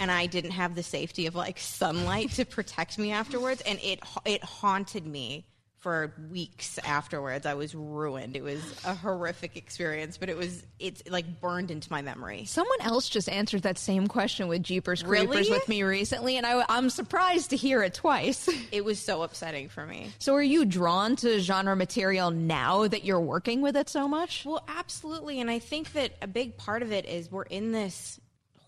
and 0.00 0.10
I 0.10 0.26
didn't 0.26 0.52
have 0.52 0.74
the 0.74 0.82
safety 0.82 1.26
of 1.26 1.34
like 1.34 1.58
sunlight 1.58 2.30
to 2.32 2.44
protect 2.44 2.98
me 2.98 3.12
afterwards, 3.12 3.62
and 3.66 3.78
it 3.82 4.00
it 4.24 4.42
haunted 4.42 5.06
me 5.06 5.44
for 5.84 6.14
weeks 6.30 6.78
afterwards. 6.78 7.44
I 7.44 7.52
was 7.52 7.74
ruined. 7.74 8.36
It 8.36 8.42
was 8.42 8.62
a 8.86 8.94
horrific 8.94 9.54
experience, 9.54 10.16
but 10.16 10.30
it 10.30 10.36
was 10.36 10.64
it's 10.78 11.02
like 11.10 11.42
burned 11.42 11.70
into 11.70 11.92
my 11.92 12.00
memory. 12.00 12.46
Someone 12.46 12.80
else 12.80 13.06
just 13.06 13.28
answered 13.28 13.60
that 13.64 13.76
same 13.76 14.06
question 14.06 14.48
with 14.48 14.62
Jeepers 14.62 15.02
Creepers 15.02 15.28
Really? 15.36 15.50
with 15.50 15.68
me 15.68 15.82
recently, 15.82 16.38
and 16.38 16.46
I, 16.46 16.64
I'm 16.70 16.88
surprised 16.88 17.50
to 17.50 17.56
hear 17.56 17.82
it 17.82 17.92
twice. 17.92 18.48
It 18.72 18.82
was 18.84 18.98
so 18.98 19.22
upsetting 19.22 19.68
for 19.68 19.84
me. 19.84 20.10
so, 20.18 20.34
are 20.34 20.42
you 20.42 20.64
drawn 20.64 21.16
to 21.16 21.38
genre 21.38 21.76
material 21.76 22.30
now 22.30 22.88
that 22.88 23.04
you're 23.04 23.20
working 23.20 23.60
with 23.60 23.76
it 23.76 23.90
so 23.90 24.08
much? 24.08 24.44
Well, 24.46 24.64
absolutely. 24.66 25.40
And 25.42 25.50
I 25.50 25.58
think 25.58 25.92
that 25.92 26.12
a 26.22 26.26
big 26.26 26.56
part 26.56 26.82
of 26.82 26.90
it 26.92 27.04
is 27.04 27.30
we're 27.30 27.42
in 27.42 27.72
this 27.72 28.18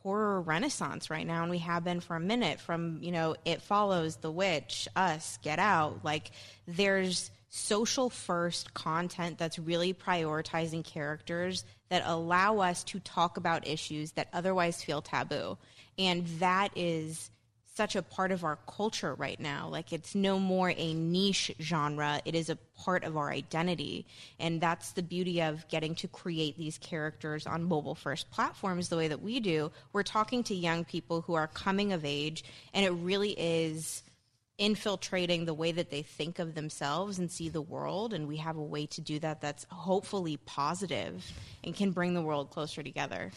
horror 0.06 0.40
renaissance 0.40 1.10
right 1.10 1.26
now 1.26 1.42
and 1.42 1.50
we 1.50 1.58
have 1.58 1.82
been 1.82 1.98
for 1.98 2.14
a 2.14 2.20
minute 2.20 2.60
from, 2.60 2.96
you 3.02 3.10
know, 3.10 3.34
It 3.44 3.60
Follows, 3.60 4.14
The 4.14 4.30
Witch, 4.30 4.86
Us, 4.94 5.36
Get 5.42 5.58
Out. 5.58 6.04
Like 6.04 6.30
there's 6.68 7.32
social 7.48 8.08
first 8.08 8.72
content 8.72 9.36
that's 9.36 9.58
really 9.58 9.92
prioritizing 9.92 10.84
characters 10.84 11.64
that 11.88 12.04
allow 12.06 12.60
us 12.60 12.84
to 12.84 13.00
talk 13.00 13.36
about 13.36 13.66
issues 13.66 14.12
that 14.12 14.28
otherwise 14.32 14.80
feel 14.80 15.02
taboo. 15.02 15.58
And 15.98 16.24
that 16.38 16.70
is 16.76 17.28
such 17.76 17.94
a 17.94 18.02
part 18.02 18.32
of 18.32 18.42
our 18.42 18.58
culture 18.66 19.14
right 19.14 19.38
now. 19.38 19.68
Like 19.68 19.92
it's 19.92 20.14
no 20.14 20.38
more 20.38 20.72
a 20.74 20.94
niche 20.94 21.52
genre, 21.60 22.20
it 22.24 22.34
is 22.34 22.48
a 22.48 22.56
part 22.78 23.04
of 23.04 23.16
our 23.16 23.30
identity. 23.30 24.06
And 24.40 24.60
that's 24.60 24.92
the 24.92 25.02
beauty 25.02 25.42
of 25.42 25.68
getting 25.68 25.94
to 25.96 26.08
create 26.08 26.56
these 26.56 26.78
characters 26.78 27.46
on 27.46 27.64
mobile 27.64 27.94
first 27.94 28.30
platforms 28.30 28.88
the 28.88 28.96
way 28.96 29.08
that 29.08 29.22
we 29.22 29.40
do. 29.40 29.70
We're 29.92 30.04
talking 30.04 30.42
to 30.44 30.54
young 30.54 30.84
people 30.84 31.20
who 31.20 31.34
are 31.34 31.48
coming 31.48 31.92
of 31.92 32.04
age, 32.04 32.44
and 32.72 32.86
it 32.86 32.90
really 32.90 33.32
is 33.32 34.02
infiltrating 34.58 35.44
the 35.44 35.52
way 35.52 35.70
that 35.70 35.90
they 35.90 36.00
think 36.00 36.38
of 36.38 36.54
themselves 36.54 37.18
and 37.18 37.30
see 37.30 37.50
the 37.50 37.60
world 37.60 38.14
and 38.14 38.26
we 38.26 38.38
have 38.38 38.56
a 38.56 38.62
way 38.62 38.86
to 38.86 39.02
do 39.02 39.18
that 39.18 39.38
that's 39.38 39.66
hopefully 39.70 40.38
positive 40.46 41.30
and 41.62 41.76
can 41.76 41.90
bring 41.90 42.14
the 42.14 42.22
world 42.22 42.48
closer 42.48 42.82
together 42.82 43.30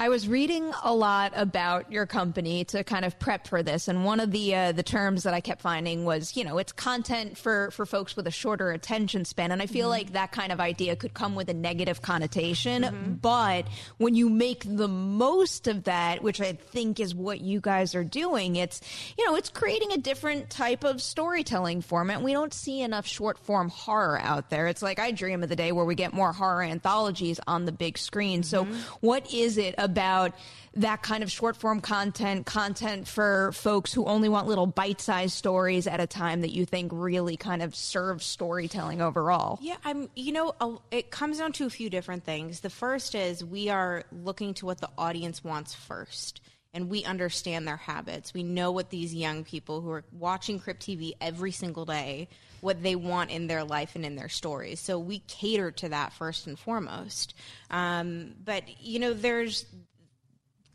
I 0.00 0.08
was 0.08 0.26
reading 0.26 0.72
a 0.82 0.94
lot 0.94 1.34
about 1.36 1.92
your 1.92 2.06
company 2.06 2.64
to 2.64 2.82
kind 2.84 3.04
of 3.04 3.18
prep 3.18 3.46
for 3.46 3.62
this, 3.62 3.86
and 3.86 4.02
one 4.02 4.18
of 4.18 4.30
the 4.30 4.54
uh, 4.54 4.72
the 4.72 4.82
terms 4.82 5.24
that 5.24 5.34
I 5.34 5.42
kept 5.42 5.60
finding 5.60 6.06
was, 6.06 6.38
you 6.38 6.42
know, 6.42 6.56
it's 6.56 6.72
content 6.72 7.36
for 7.36 7.70
for 7.72 7.84
folks 7.84 8.16
with 8.16 8.26
a 8.26 8.30
shorter 8.30 8.70
attention 8.70 9.26
span, 9.26 9.52
and 9.52 9.60
I 9.60 9.66
feel 9.66 9.90
mm-hmm. 9.90 9.98
like 9.98 10.12
that 10.14 10.32
kind 10.32 10.52
of 10.52 10.58
idea 10.58 10.96
could 10.96 11.12
come 11.12 11.34
with 11.34 11.50
a 11.50 11.52
negative 11.52 12.00
connotation. 12.00 12.82
Mm-hmm. 12.82 13.12
But 13.16 13.66
when 13.98 14.14
you 14.14 14.30
make 14.30 14.64
the 14.66 14.88
most 14.88 15.68
of 15.68 15.84
that, 15.84 16.22
which 16.22 16.40
I 16.40 16.54
think 16.54 16.98
is 16.98 17.14
what 17.14 17.42
you 17.42 17.60
guys 17.60 17.94
are 17.94 18.02
doing, 18.02 18.56
it's 18.56 18.80
you 19.18 19.26
know, 19.26 19.34
it's 19.34 19.50
creating 19.50 19.92
a 19.92 19.98
different 19.98 20.48
type 20.48 20.82
of 20.82 21.02
storytelling 21.02 21.82
format. 21.82 22.22
We 22.22 22.32
don't 22.32 22.54
see 22.54 22.80
enough 22.80 23.06
short 23.06 23.36
form 23.36 23.68
horror 23.68 24.18
out 24.18 24.48
there. 24.48 24.66
It's 24.66 24.80
like 24.80 24.98
I 24.98 25.10
dream 25.10 25.42
of 25.42 25.50
the 25.50 25.56
day 25.56 25.72
where 25.72 25.84
we 25.84 25.94
get 25.94 26.14
more 26.14 26.32
horror 26.32 26.62
anthologies 26.62 27.38
on 27.46 27.66
the 27.66 27.72
big 27.72 27.98
screen. 27.98 28.40
Mm-hmm. 28.40 28.72
So, 28.72 28.96
what 29.00 29.30
is 29.34 29.58
it? 29.58 29.74
About 29.90 30.34
that 30.74 31.02
kind 31.02 31.22
of 31.22 31.30
short 31.30 31.56
form 31.56 31.80
content, 31.80 32.46
content 32.46 33.08
for 33.08 33.50
folks 33.52 33.92
who 33.92 34.04
only 34.04 34.28
want 34.28 34.46
little 34.46 34.66
bite 34.66 35.00
sized 35.00 35.34
stories 35.34 35.86
at 35.86 36.00
a 36.00 36.06
time 36.06 36.42
that 36.42 36.50
you 36.50 36.64
think 36.64 36.92
really 36.94 37.36
kind 37.36 37.60
of 37.62 37.74
serves 37.74 38.24
storytelling 38.24 39.00
overall? 39.00 39.58
Yeah, 39.60 39.76
I'm, 39.84 40.08
you 40.14 40.32
know, 40.32 40.80
it 40.90 41.10
comes 41.10 41.38
down 41.38 41.52
to 41.54 41.66
a 41.66 41.70
few 41.70 41.90
different 41.90 42.24
things. 42.24 42.60
The 42.60 42.70
first 42.70 43.14
is 43.14 43.44
we 43.44 43.68
are 43.68 44.04
looking 44.12 44.54
to 44.54 44.66
what 44.66 44.78
the 44.80 44.90
audience 44.96 45.42
wants 45.42 45.74
first 45.74 46.40
and 46.72 46.88
we 46.88 47.04
understand 47.04 47.66
their 47.66 47.76
habits. 47.76 48.32
We 48.32 48.42
know 48.42 48.70
what 48.70 48.90
these 48.90 49.14
young 49.14 49.44
people 49.44 49.80
who 49.80 49.90
are 49.90 50.04
watching 50.12 50.60
Crypt 50.60 50.86
TV 50.86 51.12
every 51.20 51.50
single 51.50 51.84
day, 51.84 52.28
what 52.60 52.82
they 52.82 52.96
want 52.96 53.30
in 53.30 53.46
their 53.46 53.64
life 53.64 53.96
and 53.96 54.04
in 54.04 54.16
their 54.16 54.28
stories. 54.28 54.80
So 54.80 54.98
we 54.98 55.20
cater 55.20 55.70
to 55.72 55.88
that 55.88 56.12
first 56.12 56.46
and 56.46 56.58
foremost. 56.58 57.34
Um, 57.70 58.34
but 58.44 58.64
you 58.80 58.98
know, 58.98 59.12
there's 59.12 59.64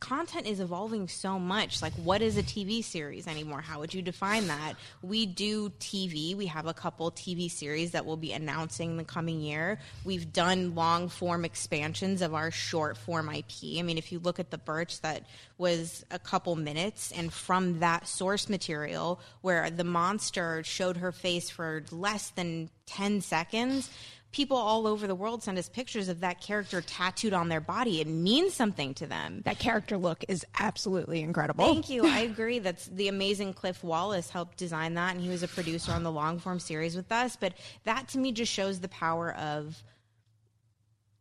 content 0.05 0.45
is 0.45 0.59
evolving 0.59 1.07
so 1.07 1.39
much. 1.39 1.81
Like, 1.81 1.93
what 1.93 2.21
is 2.21 2.37
a 2.37 2.43
TV 2.43 2.83
series 2.83 3.27
anymore? 3.27 3.61
How 3.61 3.79
would 3.79 3.93
you 3.93 4.03
define 4.03 4.47
that? 4.47 4.73
We 5.01 5.25
do 5.25 5.69
TV. 5.79 6.35
We 6.35 6.45
have 6.45 6.67
a 6.67 6.73
couple 6.73 7.09
TV 7.11 7.49
series 7.49 7.91
that 7.91 8.05
we'll 8.05 8.15
be 8.15 8.31
announcing 8.31 8.91
in 8.91 8.97
the 8.97 9.03
coming 9.03 9.39
year. 9.41 9.79
We've 10.03 10.31
done 10.31 10.75
long 10.75 11.09
form 11.09 11.43
expansions 11.43 12.21
of 12.21 12.35
our 12.35 12.51
short 12.51 12.97
form 12.97 13.29
IP. 13.29 13.79
I 13.79 13.81
mean, 13.81 13.97
if 13.97 14.11
you 14.11 14.19
look 14.19 14.39
at 14.39 14.51
The 14.51 14.59
Birch, 14.59 15.01
that 15.01 15.23
was 15.57 16.05
a 16.11 16.19
couple 16.19 16.55
minutes. 16.55 17.11
And 17.11 17.33
from 17.33 17.79
that 17.79 18.07
source 18.07 18.47
material, 18.47 19.19
where 19.41 19.69
the 19.71 19.83
monster 19.83 20.63
showed 20.63 20.97
her 20.97 21.11
face 21.11 21.49
for 21.49 21.83
less 21.91 22.29
than 22.29 22.69
10 22.85 23.21
seconds, 23.21 23.89
people 24.35 24.57
all 24.57 24.85
over 24.85 25.07
the 25.07 25.15
world 25.15 25.41
send 25.41 25.57
us 25.57 25.69
pictures 25.69 26.09
of 26.09 26.19
that 26.19 26.41
character 26.41 26.81
tattooed 26.81 27.31
on 27.31 27.47
their 27.47 27.61
body. 27.61 28.01
It 28.01 28.07
means 28.07 28.53
something 28.53 28.93
to 28.95 29.07
them. 29.07 29.41
That 29.45 29.59
character 29.59 29.97
look 29.97 30.25
is 30.27 30.45
absolutely 30.59 31.21
incredible. 31.21 31.63
Thank 31.63 31.89
you. 31.89 32.05
I 32.05 32.19
agree. 32.31 32.59
That's 32.59 32.85
the 32.87 33.07
amazing 33.07 33.53
Cliff 33.53 33.81
Wallace 33.81 34.29
helped 34.29 34.57
design 34.57 34.95
that, 34.95 35.15
and 35.15 35.23
he 35.23 35.29
was 35.29 35.41
a 35.41 35.47
producer 35.47 35.93
on 35.93 36.03
the 36.03 36.11
long 36.11 36.39
form 36.39 36.59
series 36.59 36.97
with 36.97 37.09
us. 37.13 37.37
But 37.37 37.53
that 37.85 38.09
to 38.09 38.17
me 38.17 38.33
just 38.33 38.51
shows 38.51 38.81
the 38.81 38.89
power 38.89 39.33
of 39.35 39.81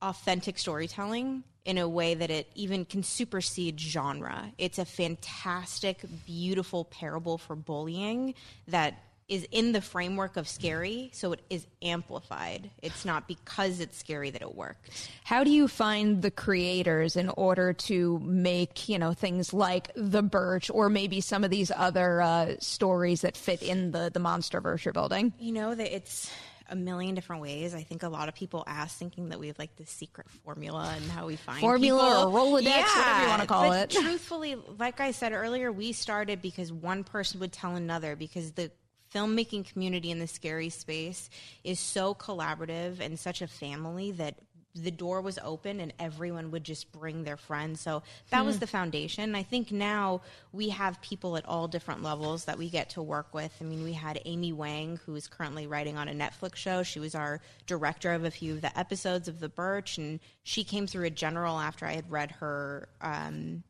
authentic 0.02 0.58
storytelling 0.58 1.44
in 1.64 1.78
a 1.78 1.88
way 1.88 2.14
that 2.14 2.30
it 2.30 2.48
even 2.56 2.84
can 2.84 3.04
supersede 3.04 3.80
genre. 3.80 4.52
It's 4.58 4.80
a 4.80 4.84
fantastic, 4.84 6.00
beautiful 6.26 6.84
parable 6.84 7.38
for 7.38 7.54
bullying 7.54 8.34
that 8.66 8.98
is 9.28 9.46
in 9.50 9.72
the 9.72 9.80
framework 9.80 10.36
of 10.36 10.46
scary, 10.46 11.10
so 11.12 11.32
it 11.32 11.40
is 11.48 11.66
amplified. 11.82 12.70
It's 12.82 13.04
not 13.04 13.26
because 13.26 13.80
it's 13.80 13.96
scary 13.96 14.30
that 14.30 14.42
it 14.42 14.54
works. 14.54 15.08
How 15.24 15.44
do 15.44 15.50
you 15.50 15.66
find 15.66 16.20
the 16.20 16.30
creators 16.30 17.16
in 17.16 17.30
order 17.30 17.72
to 17.72 18.18
make, 18.20 18.88
you 18.88 18.98
know, 18.98 19.14
things 19.14 19.54
like 19.54 19.90
The 19.96 20.22
Birch 20.22 20.70
or 20.70 20.88
maybe 20.88 21.20
some 21.20 21.44
of 21.44 21.50
these 21.50 21.70
other 21.74 22.20
uh, 22.20 22.54
stories 22.60 23.22
that 23.22 23.36
fit 23.36 23.62
in 23.62 23.92
the, 23.92 24.10
the 24.12 24.20
monster 24.20 24.60
verse 24.60 24.84
you're 24.84 24.92
building? 24.92 25.32
You 25.38 25.52
know, 25.52 25.74
that 25.74 25.94
it's 25.94 26.30
a 26.68 26.76
million 26.76 27.14
different 27.14 27.42
ways. 27.42 27.74
I 27.74 27.82
think 27.82 28.02
a 28.02 28.08
lot 28.08 28.28
of 28.28 28.34
people 28.34 28.64
ask 28.66 28.96
thinking 28.96 29.30
that 29.30 29.38
we 29.38 29.48
have 29.48 29.58
like 29.58 29.76
the 29.76 29.86
secret 29.86 30.28
formula 30.44 30.94
and 30.96 31.10
how 31.10 31.26
we 31.26 31.36
find 31.36 31.60
formula 31.60 32.02
people. 32.02 32.36
or 32.36 32.60
Rolodex, 32.60 32.64
yeah, 32.64 32.82
whatever 32.82 33.22
you 33.22 33.28
want 33.28 33.42
to 33.42 33.48
call 33.48 33.68
but 33.68 33.94
it. 33.94 34.00
Truthfully, 34.00 34.56
like 34.78 35.00
I 35.00 35.10
said 35.10 35.32
earlier, 35.32 35.70
we 35.72 35.92
started 35.92 36.40
because 36.40 36.72
one 36.72 37.04
person 37.04 37.40
would 37.40 37.52
tell 37.52 37.76
another 37.76 38.16
because 38.16 38.52
the 38.52 38.70
filmmaking 39.14 39.70
community 39.70 40.10
in 40.10 40.18
the 40.18 40.26
scary 40.26 40.70
space 40.70 41.30
is 41.62 41.78
so 41.78 42.14
collaborative 42.14 43.00
and 43.00 43.18
such 43.18 43.42
a 43.42 43.46
family 43.46 44.10
that 44.12 44.34
the 44.74 44.90
door 44.90 45.20
was 45.20 45.38
open 45.42 45.78
and 45.78 45.92
everyone 46.00 46.50
would 46.50 46.64
just 46.64 46.90
bring 46.90 47.22
their 47.22 47.36
friends. 47.36 47.80
So 47.80 48.02
that 48.30 48.40
hmm. 48.40 48.46
was 48.46 48.58
the 48.58 48.66
foundation. 48.66 49.34
I 49.36 49.44
think 49.44 49.70
now 49.70 50.22
we 50.52 50.70
have 50.70 51.00
people 51.00 51.36
at 51.36 51.46
all 51.46 51.68
different 51.68 52.02
levels 52.02 52.46
that 52.46 52.58
we 52.58 52.68
get 52.68 52.90
to 52.90 53.02
work 53.02 53.32
with. 53.32 53.54
I 53.60 53.64
mean, 53.64 53.84
we 53.84 53.92
had 53.92 54.20
Amy 54.24 54.52
Wang, 54.52 54.98
who 55.06 55.14
is 55.14 55.28
currently 55.28 55.66
writing 55.66 55.96
on 55.96 56.08
a 56.08 56.12
Netflix 56.12 56.56
show. 56.56 56.82
She 56.82 56.98
was 56.98 57.14
our 57.14 57.40
director 57.66 58.12
of 58.12 58.24
a 58.24 58.30
few 58.30 58.54
of 58.54 58.62
the 58.62 58.76
episodes 58.76 59.28
of 59.28 59.38
The 59.38 59.48
Birch, 59.48 59.96
and 59.96 60.18
she 60.42 60.64
came 60.64 60.88
through 60.88 61.06
a 61.06 61.10
general 61.10 61.58
after 61.58 61.86
I 61.86 61.92
had 61.92 62.10
read 62.10 62.32
her. 62.32 62.88
Um, 63.00 63.62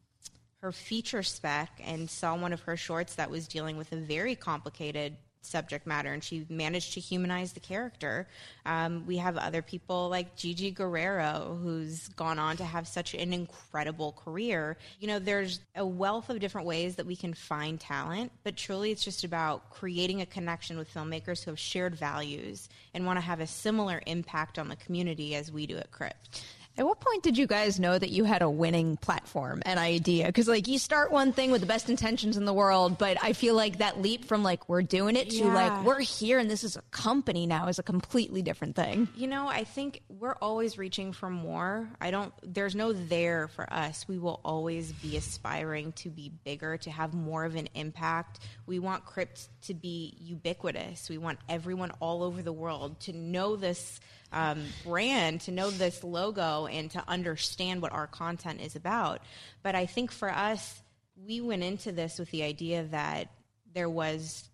her 0.60 0.72
feature 0.72 1.22
spec 1.22 1.78
and 1.84 2.08
saw 2.08 2.34
one 2.34 2.54
of 2.54 2.62
her 2.62 2.74
shorts 2.74 3.16
that 3.16 3.30
was 3.30 3.46
dealing 3.46 3.76
with 3.76 3.92
a 3.92 3.96
very 3.96 4.34
complicated 4.34 5.14
subject 5.44 5.86
matter 5.86 6.12
and 6.12 6.22
she 6.22 6.46
managed 6.48 6.94
to 6.94 7.00
humanize 7.00 7.52
the 7.52 7.60
character. 7.60 8.26
Um, 8.66 9.04
we 9.06 9.16
have 9.18 9.36
other 9.36 9.62
people 9.62 10.08
like 10.08 10.36
Gigi 10.36 10.70
Guerrero, 10.70 11.58
who's 11.62 12.08
gone 12.08 12.38
on 12.38 12.56
to 12.56 12.64
have 12.64 12.86
such 12.88 13.14
an 13.14 13.32
incredible 13.32 14.12
career. 14.12 14.76
You 15.00 15.08
know, 15.08 15.18
there's 15.18 15.60
a 15.76 15.86
wealth 15.86 16.30
of 16.30 16.40
different 16.40 16.66
ways 16.66 16.96
that 16.96 17.06
we 17.06 17.16
can 17.16 17.34
find 17.34 17.78
talent, 17.78 18.32
but 18.42 18.56
truly 18.56 18.90
it's 18.90 19.04
just 19.04 19.24
about 19.24 19.70
creating 19.70 20.20
a 20.20 20.26
connection 20.26 20.78
with 20.78 20.92
filmmakers 20.92 21.44
who 21.44 21.50
have 21.50 21.58
shared 21.58 21.94
values 21.94 22.68
and 22.94 23.06
want 23.06 23.18
to 23.18 23.24
have 23.24 23.40
a 23.40 23.46
similar 23.46 24.02
impact 24.06 24.58
on 24.58 24.68
the 24.68 24.76
community 24.76 25.34
as 25.34 25.50
we 25.50 25.66
do 25.66 25.76
at 25.76 25.90
Crypt. 25.90 26.42
At 26.76 26.84
what 26.84 26.98
point 26.98 27.22
did 27.22 27.38
you 27.38 27.46
guys 27.46 27.78
know 27.78 27.96
that 27.96 28.10
you 28.10 28.24
had 28.24 28.42
a 28.42 28.50
winning 28.50 28.96
platform 28.96 29.62
and 29.64 29.78
idea? 29.78 30.26
Because 30.26 30.48
like 30.48 30.66
you 30.66 30.78
start 30.78 31.12
one 31.12 31.32
thing 31.32 31.52
with 31.52 31.60
the 31.60 31.68
best 31.68 31.88
intentions 31.88 32.36
in 32.36 32.46
the 32.46 32.52
world, 32.52 32.98
but 32.98 33.16
I 33.22 33.32
feel 33.32 33.54
like 33.54 33.78
that 33.78 34.02
leap 34.02 34.24
from 34.24 34.42
like 34.42 34.68
we're 34.68 34.82
doing 34.82 35.14
it 35.14 35.30
to 35.30 35.36
yeah. 35.36 35.54
like 35.54 35.84
we're 35.84 36.00
here 36.00 36.40
and 36.40 36.50
this 36.50 36.64
is 36.64 36.76
a 36.76 36.82
company 36.90 37.46
now 37.46 37.68
is 37.68 37.78
a 37.78 37.84
completely 37.84 38.42
different 38.42 38.74
thing. 38.74 39.06
You 39.14 39.28
know, 39.28 39.46
I 39.46 39.62
think 39.62 40.02
we're 40.08 40.34
always 40.42 40.76
reaching 40.76 41.12
for 41.12 41.30
more. 41.30 41.88
I 42.00 42.10
don't. 42.10 42.32
There's 42.42 42.74
no 42.74 42.92
there 42.92 43.46
for 43.46 43.72
us. 43.72 44.08
We 44.08 44.18
will 44.18 44.40
always 44.44 44.92
be 44.92 45.16
aspiring 45.16 45.92
to 45.92 46.10
be 46.10 46.32
bigger, 46.42 46.76
to 46.78 46.90
have 46.90 47.14
more 47.14 47.44
of 47.44 47.54
an 47.54 47.68
impact. 47.74 48.40
We 48.66 48.80
want 48.80 49.04
Crypt 49.04 49.48
to 49.62 49.74
be 49.74 50.16
ubiquitous. 50.20 51.08
We 51.08 51.18
want 51.18 51.38
everyone 51.48 51.92
all 52.00 52.24
over 52.24 52.42
the 52.42 52.52
world 52.52 52.98
to 53.00 53.12
know 53.12 53.54
this 53.54 54.00
um, 54.34 54.64
brand, 54.84 55.42
to 55.42 55.52
know 55.52 55.70
this 55.70 56.04
logo, 56.04 56.66
and 56.66 56.90
to 56.90 57.02
understand 57.08 57.80
what 57.80 57.92
our 57.92 58.06
content 58.06 58.60
is 58.60 58.76
about. 58.76 59.22
But 59.62 59.74
I 59.74 59.86
think 59.86 60.10
for 60.12 60.30
us, 60.30 60.82
we 61.16 61.40
went 61.40 61.62
into 61.62 61.92
this 61.92 62.18
with 62.18 62.30
the 62.30 62.42
idea 62.42 62.84
that 62.90 63.28
there 63.72 63.88
was 63.88 64.48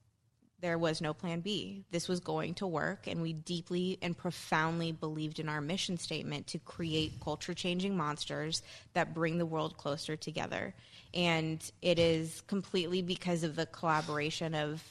there 0.61 0.77
was 0.77 1.01
no 1.01 1.15
plan 1.15 1.41
B. 1.41 1.85
This 1.91 2.07
was 2.07 2.21
going 2.21 2.55
to 2.57 2.67
work, 2.67 3.07
and 3.07 3.23
we 3.23 3.33
deeply 3.33 3.99
and 4.03 4.15
profoundly 4.15 4.93
believed 4.93 5.39
in 5.39 5.49
our 5.49 5.63
mission 5.63 5.97
statement 5.97 6.49
to 6.49 6.59
create 6.59 7.21
culture 7.21 7.55
changing 7.55 7.97
monsters 7.97 8.63
that 8.93 9.15
bring 9.15 9.39
the 9.39 9.47
world 9.47 9.79
closer 9.79 10.17
together. 10.17 10.75
And 11.15 11.59
it 11.81 11.99
is 11.99 12.43
completely 12.43 13.01
because 13.01 13.43
of 13.43 13.57
the 13.57 13.65
collaboration 13.65 14.55
of 14.55 14.85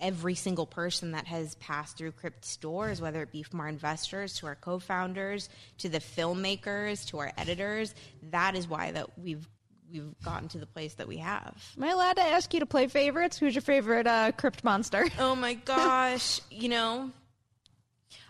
every 0.00 0.34
single 0.34 0.66
person 0.66 1.12
that 1.12 1.26
has 1.26 1.54
passed 1.56 1.96
through 1.96 2.12
Crypt 2.12 2.44
stores, 2.44 3.00
whether 3.00 3.22
it 3.22 3.32
be 3.32 3.42
from 3.42 3.60
our 3.60 3.68
investors 3.68 4.34
to 4.38 4.46
our 4.46 4.54
co-founders 4.54 5.48
to 5.78 5.88
the 5.88 5.98
filmmakers 5.98 7.06
to 7.08 7.18
our 7.18 7.32
editors. 7.36 7.94
That 8.30 8.54
is 8.56 8.68
why 8.68 8.92
that 8.92 9.18
we've 9.18 9.46
we've 9.90 10.14
gotten 10.22 10.48
to 10.48 10.58
the 10.58 10.66
place 10.66 10.94
that 10.94 11.08
we 11.08 11.16
have. 11.16 11.54
Am 11.76 11.84
I 11.84 11.88
allowed 11.88 12.16
to 12.16 12.22
ask 12.22 12.52
you 12.52 12.60
to 12.60 12.66
play 12.66 12.88
favorites? 12.88 13.38
Who's 13.38 13.54
your 13.54 13.62
favorite 13.62 14.06
uh, 14.06 14.32
Crypt 14.32 14.62
monster? 14.62 15.06
Oh 15.18 15.34
my 15.34 15.54
gosh, 15.54 16.40
you 16.50 16.68
know. 16.68 17.10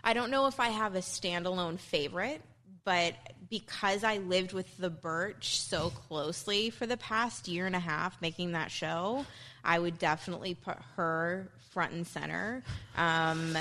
I 0.03 0.13
don't 0.13 0.31
know 0.31 0.47
if 0.47 0.59
I 0.59 0.69
have 0.69 0.95
a 0.95 0.99
standalone 0.99 1.77
favorite, 1.79 2.41
but 2.85 3.13
because 3.49 4.03
I 4.03 4.17
lived 4.17 4.53
with 4.53 4.77
the 4.77 4.89
Birch 4.89 5.59
so 5.59 5.89
closely 5.89 6.69
for 6.69 6.85
the 6.85 6.97
past 6.97 7.47
year 7.47 7.65
and 7.65 7.75
a 7.75 7.79
half 7.79 8.21
making 8.21 8.51
that 8.51 8.71
show, 8.71 9.25
I 9.63 9.79
would 9.79 9.97
definitely 9.97 10.53
put 10.53 10.77
her 10.95 11.49
front 11.71 11.93
and 11.93 12.05
center. 12.05 12.63
Um, 12.95 13.57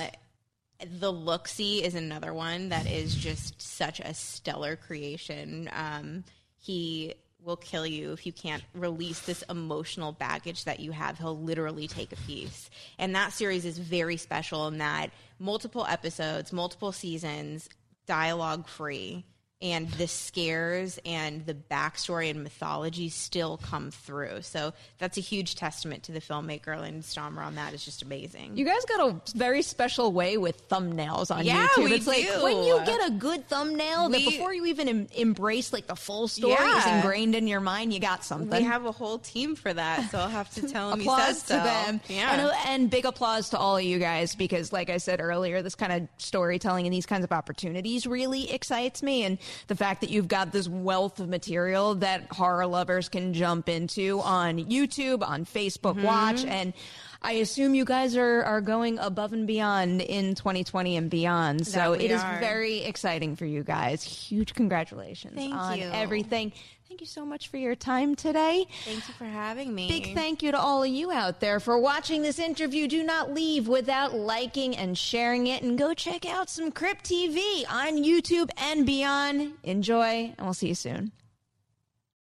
the 1.01 1.11
Look-See 1.11 1.83
is 1.83 1.95
another 1.95 2.33
one 2.33 2.69
that 2.69 2.87
is 2.87 3.15
just 3.15 3.61
such 3.61 4.01
a 4.01 4.15
stellar 4.15 4.77
creation. 4.77 5.69
Um, 5.73 6.25
he 6.59 7.15
will 7.43 7.57
kill 7.57 7.87
you 7.87 8.13
if 8.13 8.27
you 8.27 8.33
can't 8.33 8.63
release 8.75 9.21
this 9.21 9.43
emotional 9.49 10.13
baggage 10.13 10.65
that 10.65 10.81
you 10.81 10.93
have. 10.93 11.19
He'll 11.19 11.39
literally 11.39 11.89
take 11.89 12.13
a 12.13 12.17
piece. 12.17 12.69
And 12.99 13.15
that 13.15 13.33
series 13.33 13.65
is 13.65 13.79
very 13.79 14.17
special 14.17 14.67
in 14.69 14.79
that 14.79 15.11
multiple 15.39 15.87
episodes, 15.89 16.53
multiple 16.53 16.93
seasons, 16.93 17.69
dialogue 18.07 18.67
free 18.67 19.25
and 19.61 19.91
the 19.93 20.07
scares 20.07 21.01
and 21.05 21.45
the 21.45 21.55
backstory 21.55 22.31
and 22.31 22.45
mythology 22.45 23.09
still 23.09 23.57
come 23.57 23.91
through. 23.91 24.41
So 24.43 24.73
that's 24.99 25.19
a 25.19 25.21
huge 25.21 25.57
testament 25.57 26.05
to 26.05 26.13
the 26.13 26.21
filmmaker 26.21 26.81
Lynn 26.81 27.03
Stommer 27.03 27.39
on 27.45 27.57
that. 27.57 27.75
Is 27.75 27.85
just 27.85 28.03
amazing. 28.03 28.57
You 28.57 28.65
guys 28.65 28.85
got 28.85 29.01
a 29.01 29.21
very 29.37 29.63
special 29.63 30.13
way 30.13 30.37
with 30.37 30.69
thumbnails 30.69 31.35
on 31.35 31.45
Yeah, 31.45 31.67
YouTube. 31.69 31.85
we 31.85 31.95
it's 31.95 32.07
like 32.07 32.23
do. 32.27 32.45
when 32.45 32.63
you 32.63 32.81
get 32.87 33.09
a 33.09 33.11
good 33.11 33.49
thumbnail 33.49 34.09
that 34.11 34.19
We- 34.19 34.31
before 34.31 34.55
you 34.55 34.67
even 34.67 34.89
em- 34.89 35.09
embrace 35.17 35.73
like 35.73 35.89
the 35.89 35.97
full 35.97 36.29
story 36.29 36.55
is 36.55 36.87
ingrained 36.87 37.35
in 37.35 37.49
your 37.49 37.61
mind, 37.61 37.93
you 37.93 37.99
got 37.99 38.25
something. 38.25 38.61
we 38.61 38.65
have 38.65 38.87
a 38.87 38.93
whole 38.93 39.19
team 39.19 39.57
for 39.57 39.75
that, 39.75 40.09
so 40.13 40.19
I'll 40.19 40.29
have 40.29 40.51
to 40.55 40.69
tell 40.69 40.93
him. 40.93 41.01
applause 41.01 41.43
to 41.43 41.49
so. 41.49 41.63
them. 41.65 42.01
Yeah. 42.09 42.33
And, 42.33 42.41
uh, 42.43 42.53
and 42.67 42.91
big 42.91 43.07
applause 43.07 43.51
to 43.51 43.59
all 43.59 43.77
of 43.77 43.83
you 43.83 43.99
guys 43.99 44.37
because, 44.37 44.73
like 44.73 44.89
I 44.89 44.99
said 44.99 45.21
earlier, 45.21 45.63
this 45.63 45.75
kind 45.75 45.93
of 45.93 46.09
storytelling 46.19 46.87
and 46.87 46.95
these 46.95 47.07
kinds 47.07 47.25
of 47.25 47.33
opportunities 47.33 48.07
really 48.07 48.51
excites 48.53 49.03
me. 49.03 49.25
And 49.25 49.39
the 49.67 49.77
fact 49.77 50.01
that 50.01 50.11
you've 50.11 50.29
got 50.29 50.53
this 50.53 50.69
wealth 50.69 51.21
of 51.21 51.29
material 51.29 51.95
that 51.97 52.31
horror 52.33 52.67
lovers 52.67 53.09
can 53.09 53.33
jump 53.35 53.69
into 53.69 54.21
on 54.21 54.59
YouTube, 54.59 55.23
on 55.23 55.45
Facebook 55.45 55.99
Mm-hmm. 55.99 56.07
Watch, 56.07 56.45
and 56.45 56.73
I 57.21 57.33
assume 57.33 57.75
you 57.75 57.85
guys 57.85 58.17
are, 58.17 58.43
are 58.45 58.61
going 58.61 58.99
above 58.99 59.33
and 59.33 59.47
beyond 59.47 60.01
in 60.03 60.35
2020 60.37 60.97
and 60.97 61.11
beyond. 61.11 61.67
So 61.67 61.79
That 61.93 61.99
we 61.99 62.05
it 62.05 62.11
is 62.13 62.23
are. 62.23 62.39
very 62.39 62.79
exciting 62.85 63.35
for 63.35 63.45
you 63.45 63.65
guys. 63.65 64.03
Huge 64.05 64.55
congratulations 64.55 65.35
Thank 65.35 65.53
on 65.55 65.79
you. 65.79 65.91
everything. 65.93 66.53
Thank 66.89 67.01
you 67.01 67.07
so 67.07 67.27
much 67.27 67.49
for 67.49 67.59
your 67.59 67.75
time 67.75 68.15
today. 68.15 68.67
Thank 68.85 69.07
you 69.09 69.15
for 69.15 69.25
having 69.25 69.75
me. 69.75 69.89
Big 69.89 70.15
thank 70.15 70.43
you 70.43 70.53
to 70.53 70.59
all 70.59 70.83
of 70.85 70.89
you 70.89 71.11
out 71.13 71.39
there 71.41 71.61
for 71.61 71.79
watching 71.79 72.23
this 72.23 72.39
interview. 72.39 72.87
Do 72.89 73.03
not 73.03 73.35
leave 73.35 73.69
without 73.69 74.15
liking 74.15 74.75
and 74.77 74.97
sharing 74.97 75.49
it, 75.49 75.63
and 75.63 75.77
go 75.79 75.93
check 75.95 76.25
out 76.25 76.49
some 76.49 76.71
Crypt 76.73 77.05
TV 77.05 77.65
on 77.71 78.03
YouTube 78.03 78.49
and 78.57 78.87
beyond. 78.87 79.53
Enjoy, 79.65 80.33
and 80.39 80.47
we'll 80.47 80.55
see 80.55 80.69
you 80.69 80.75
soon. 80.75 81.13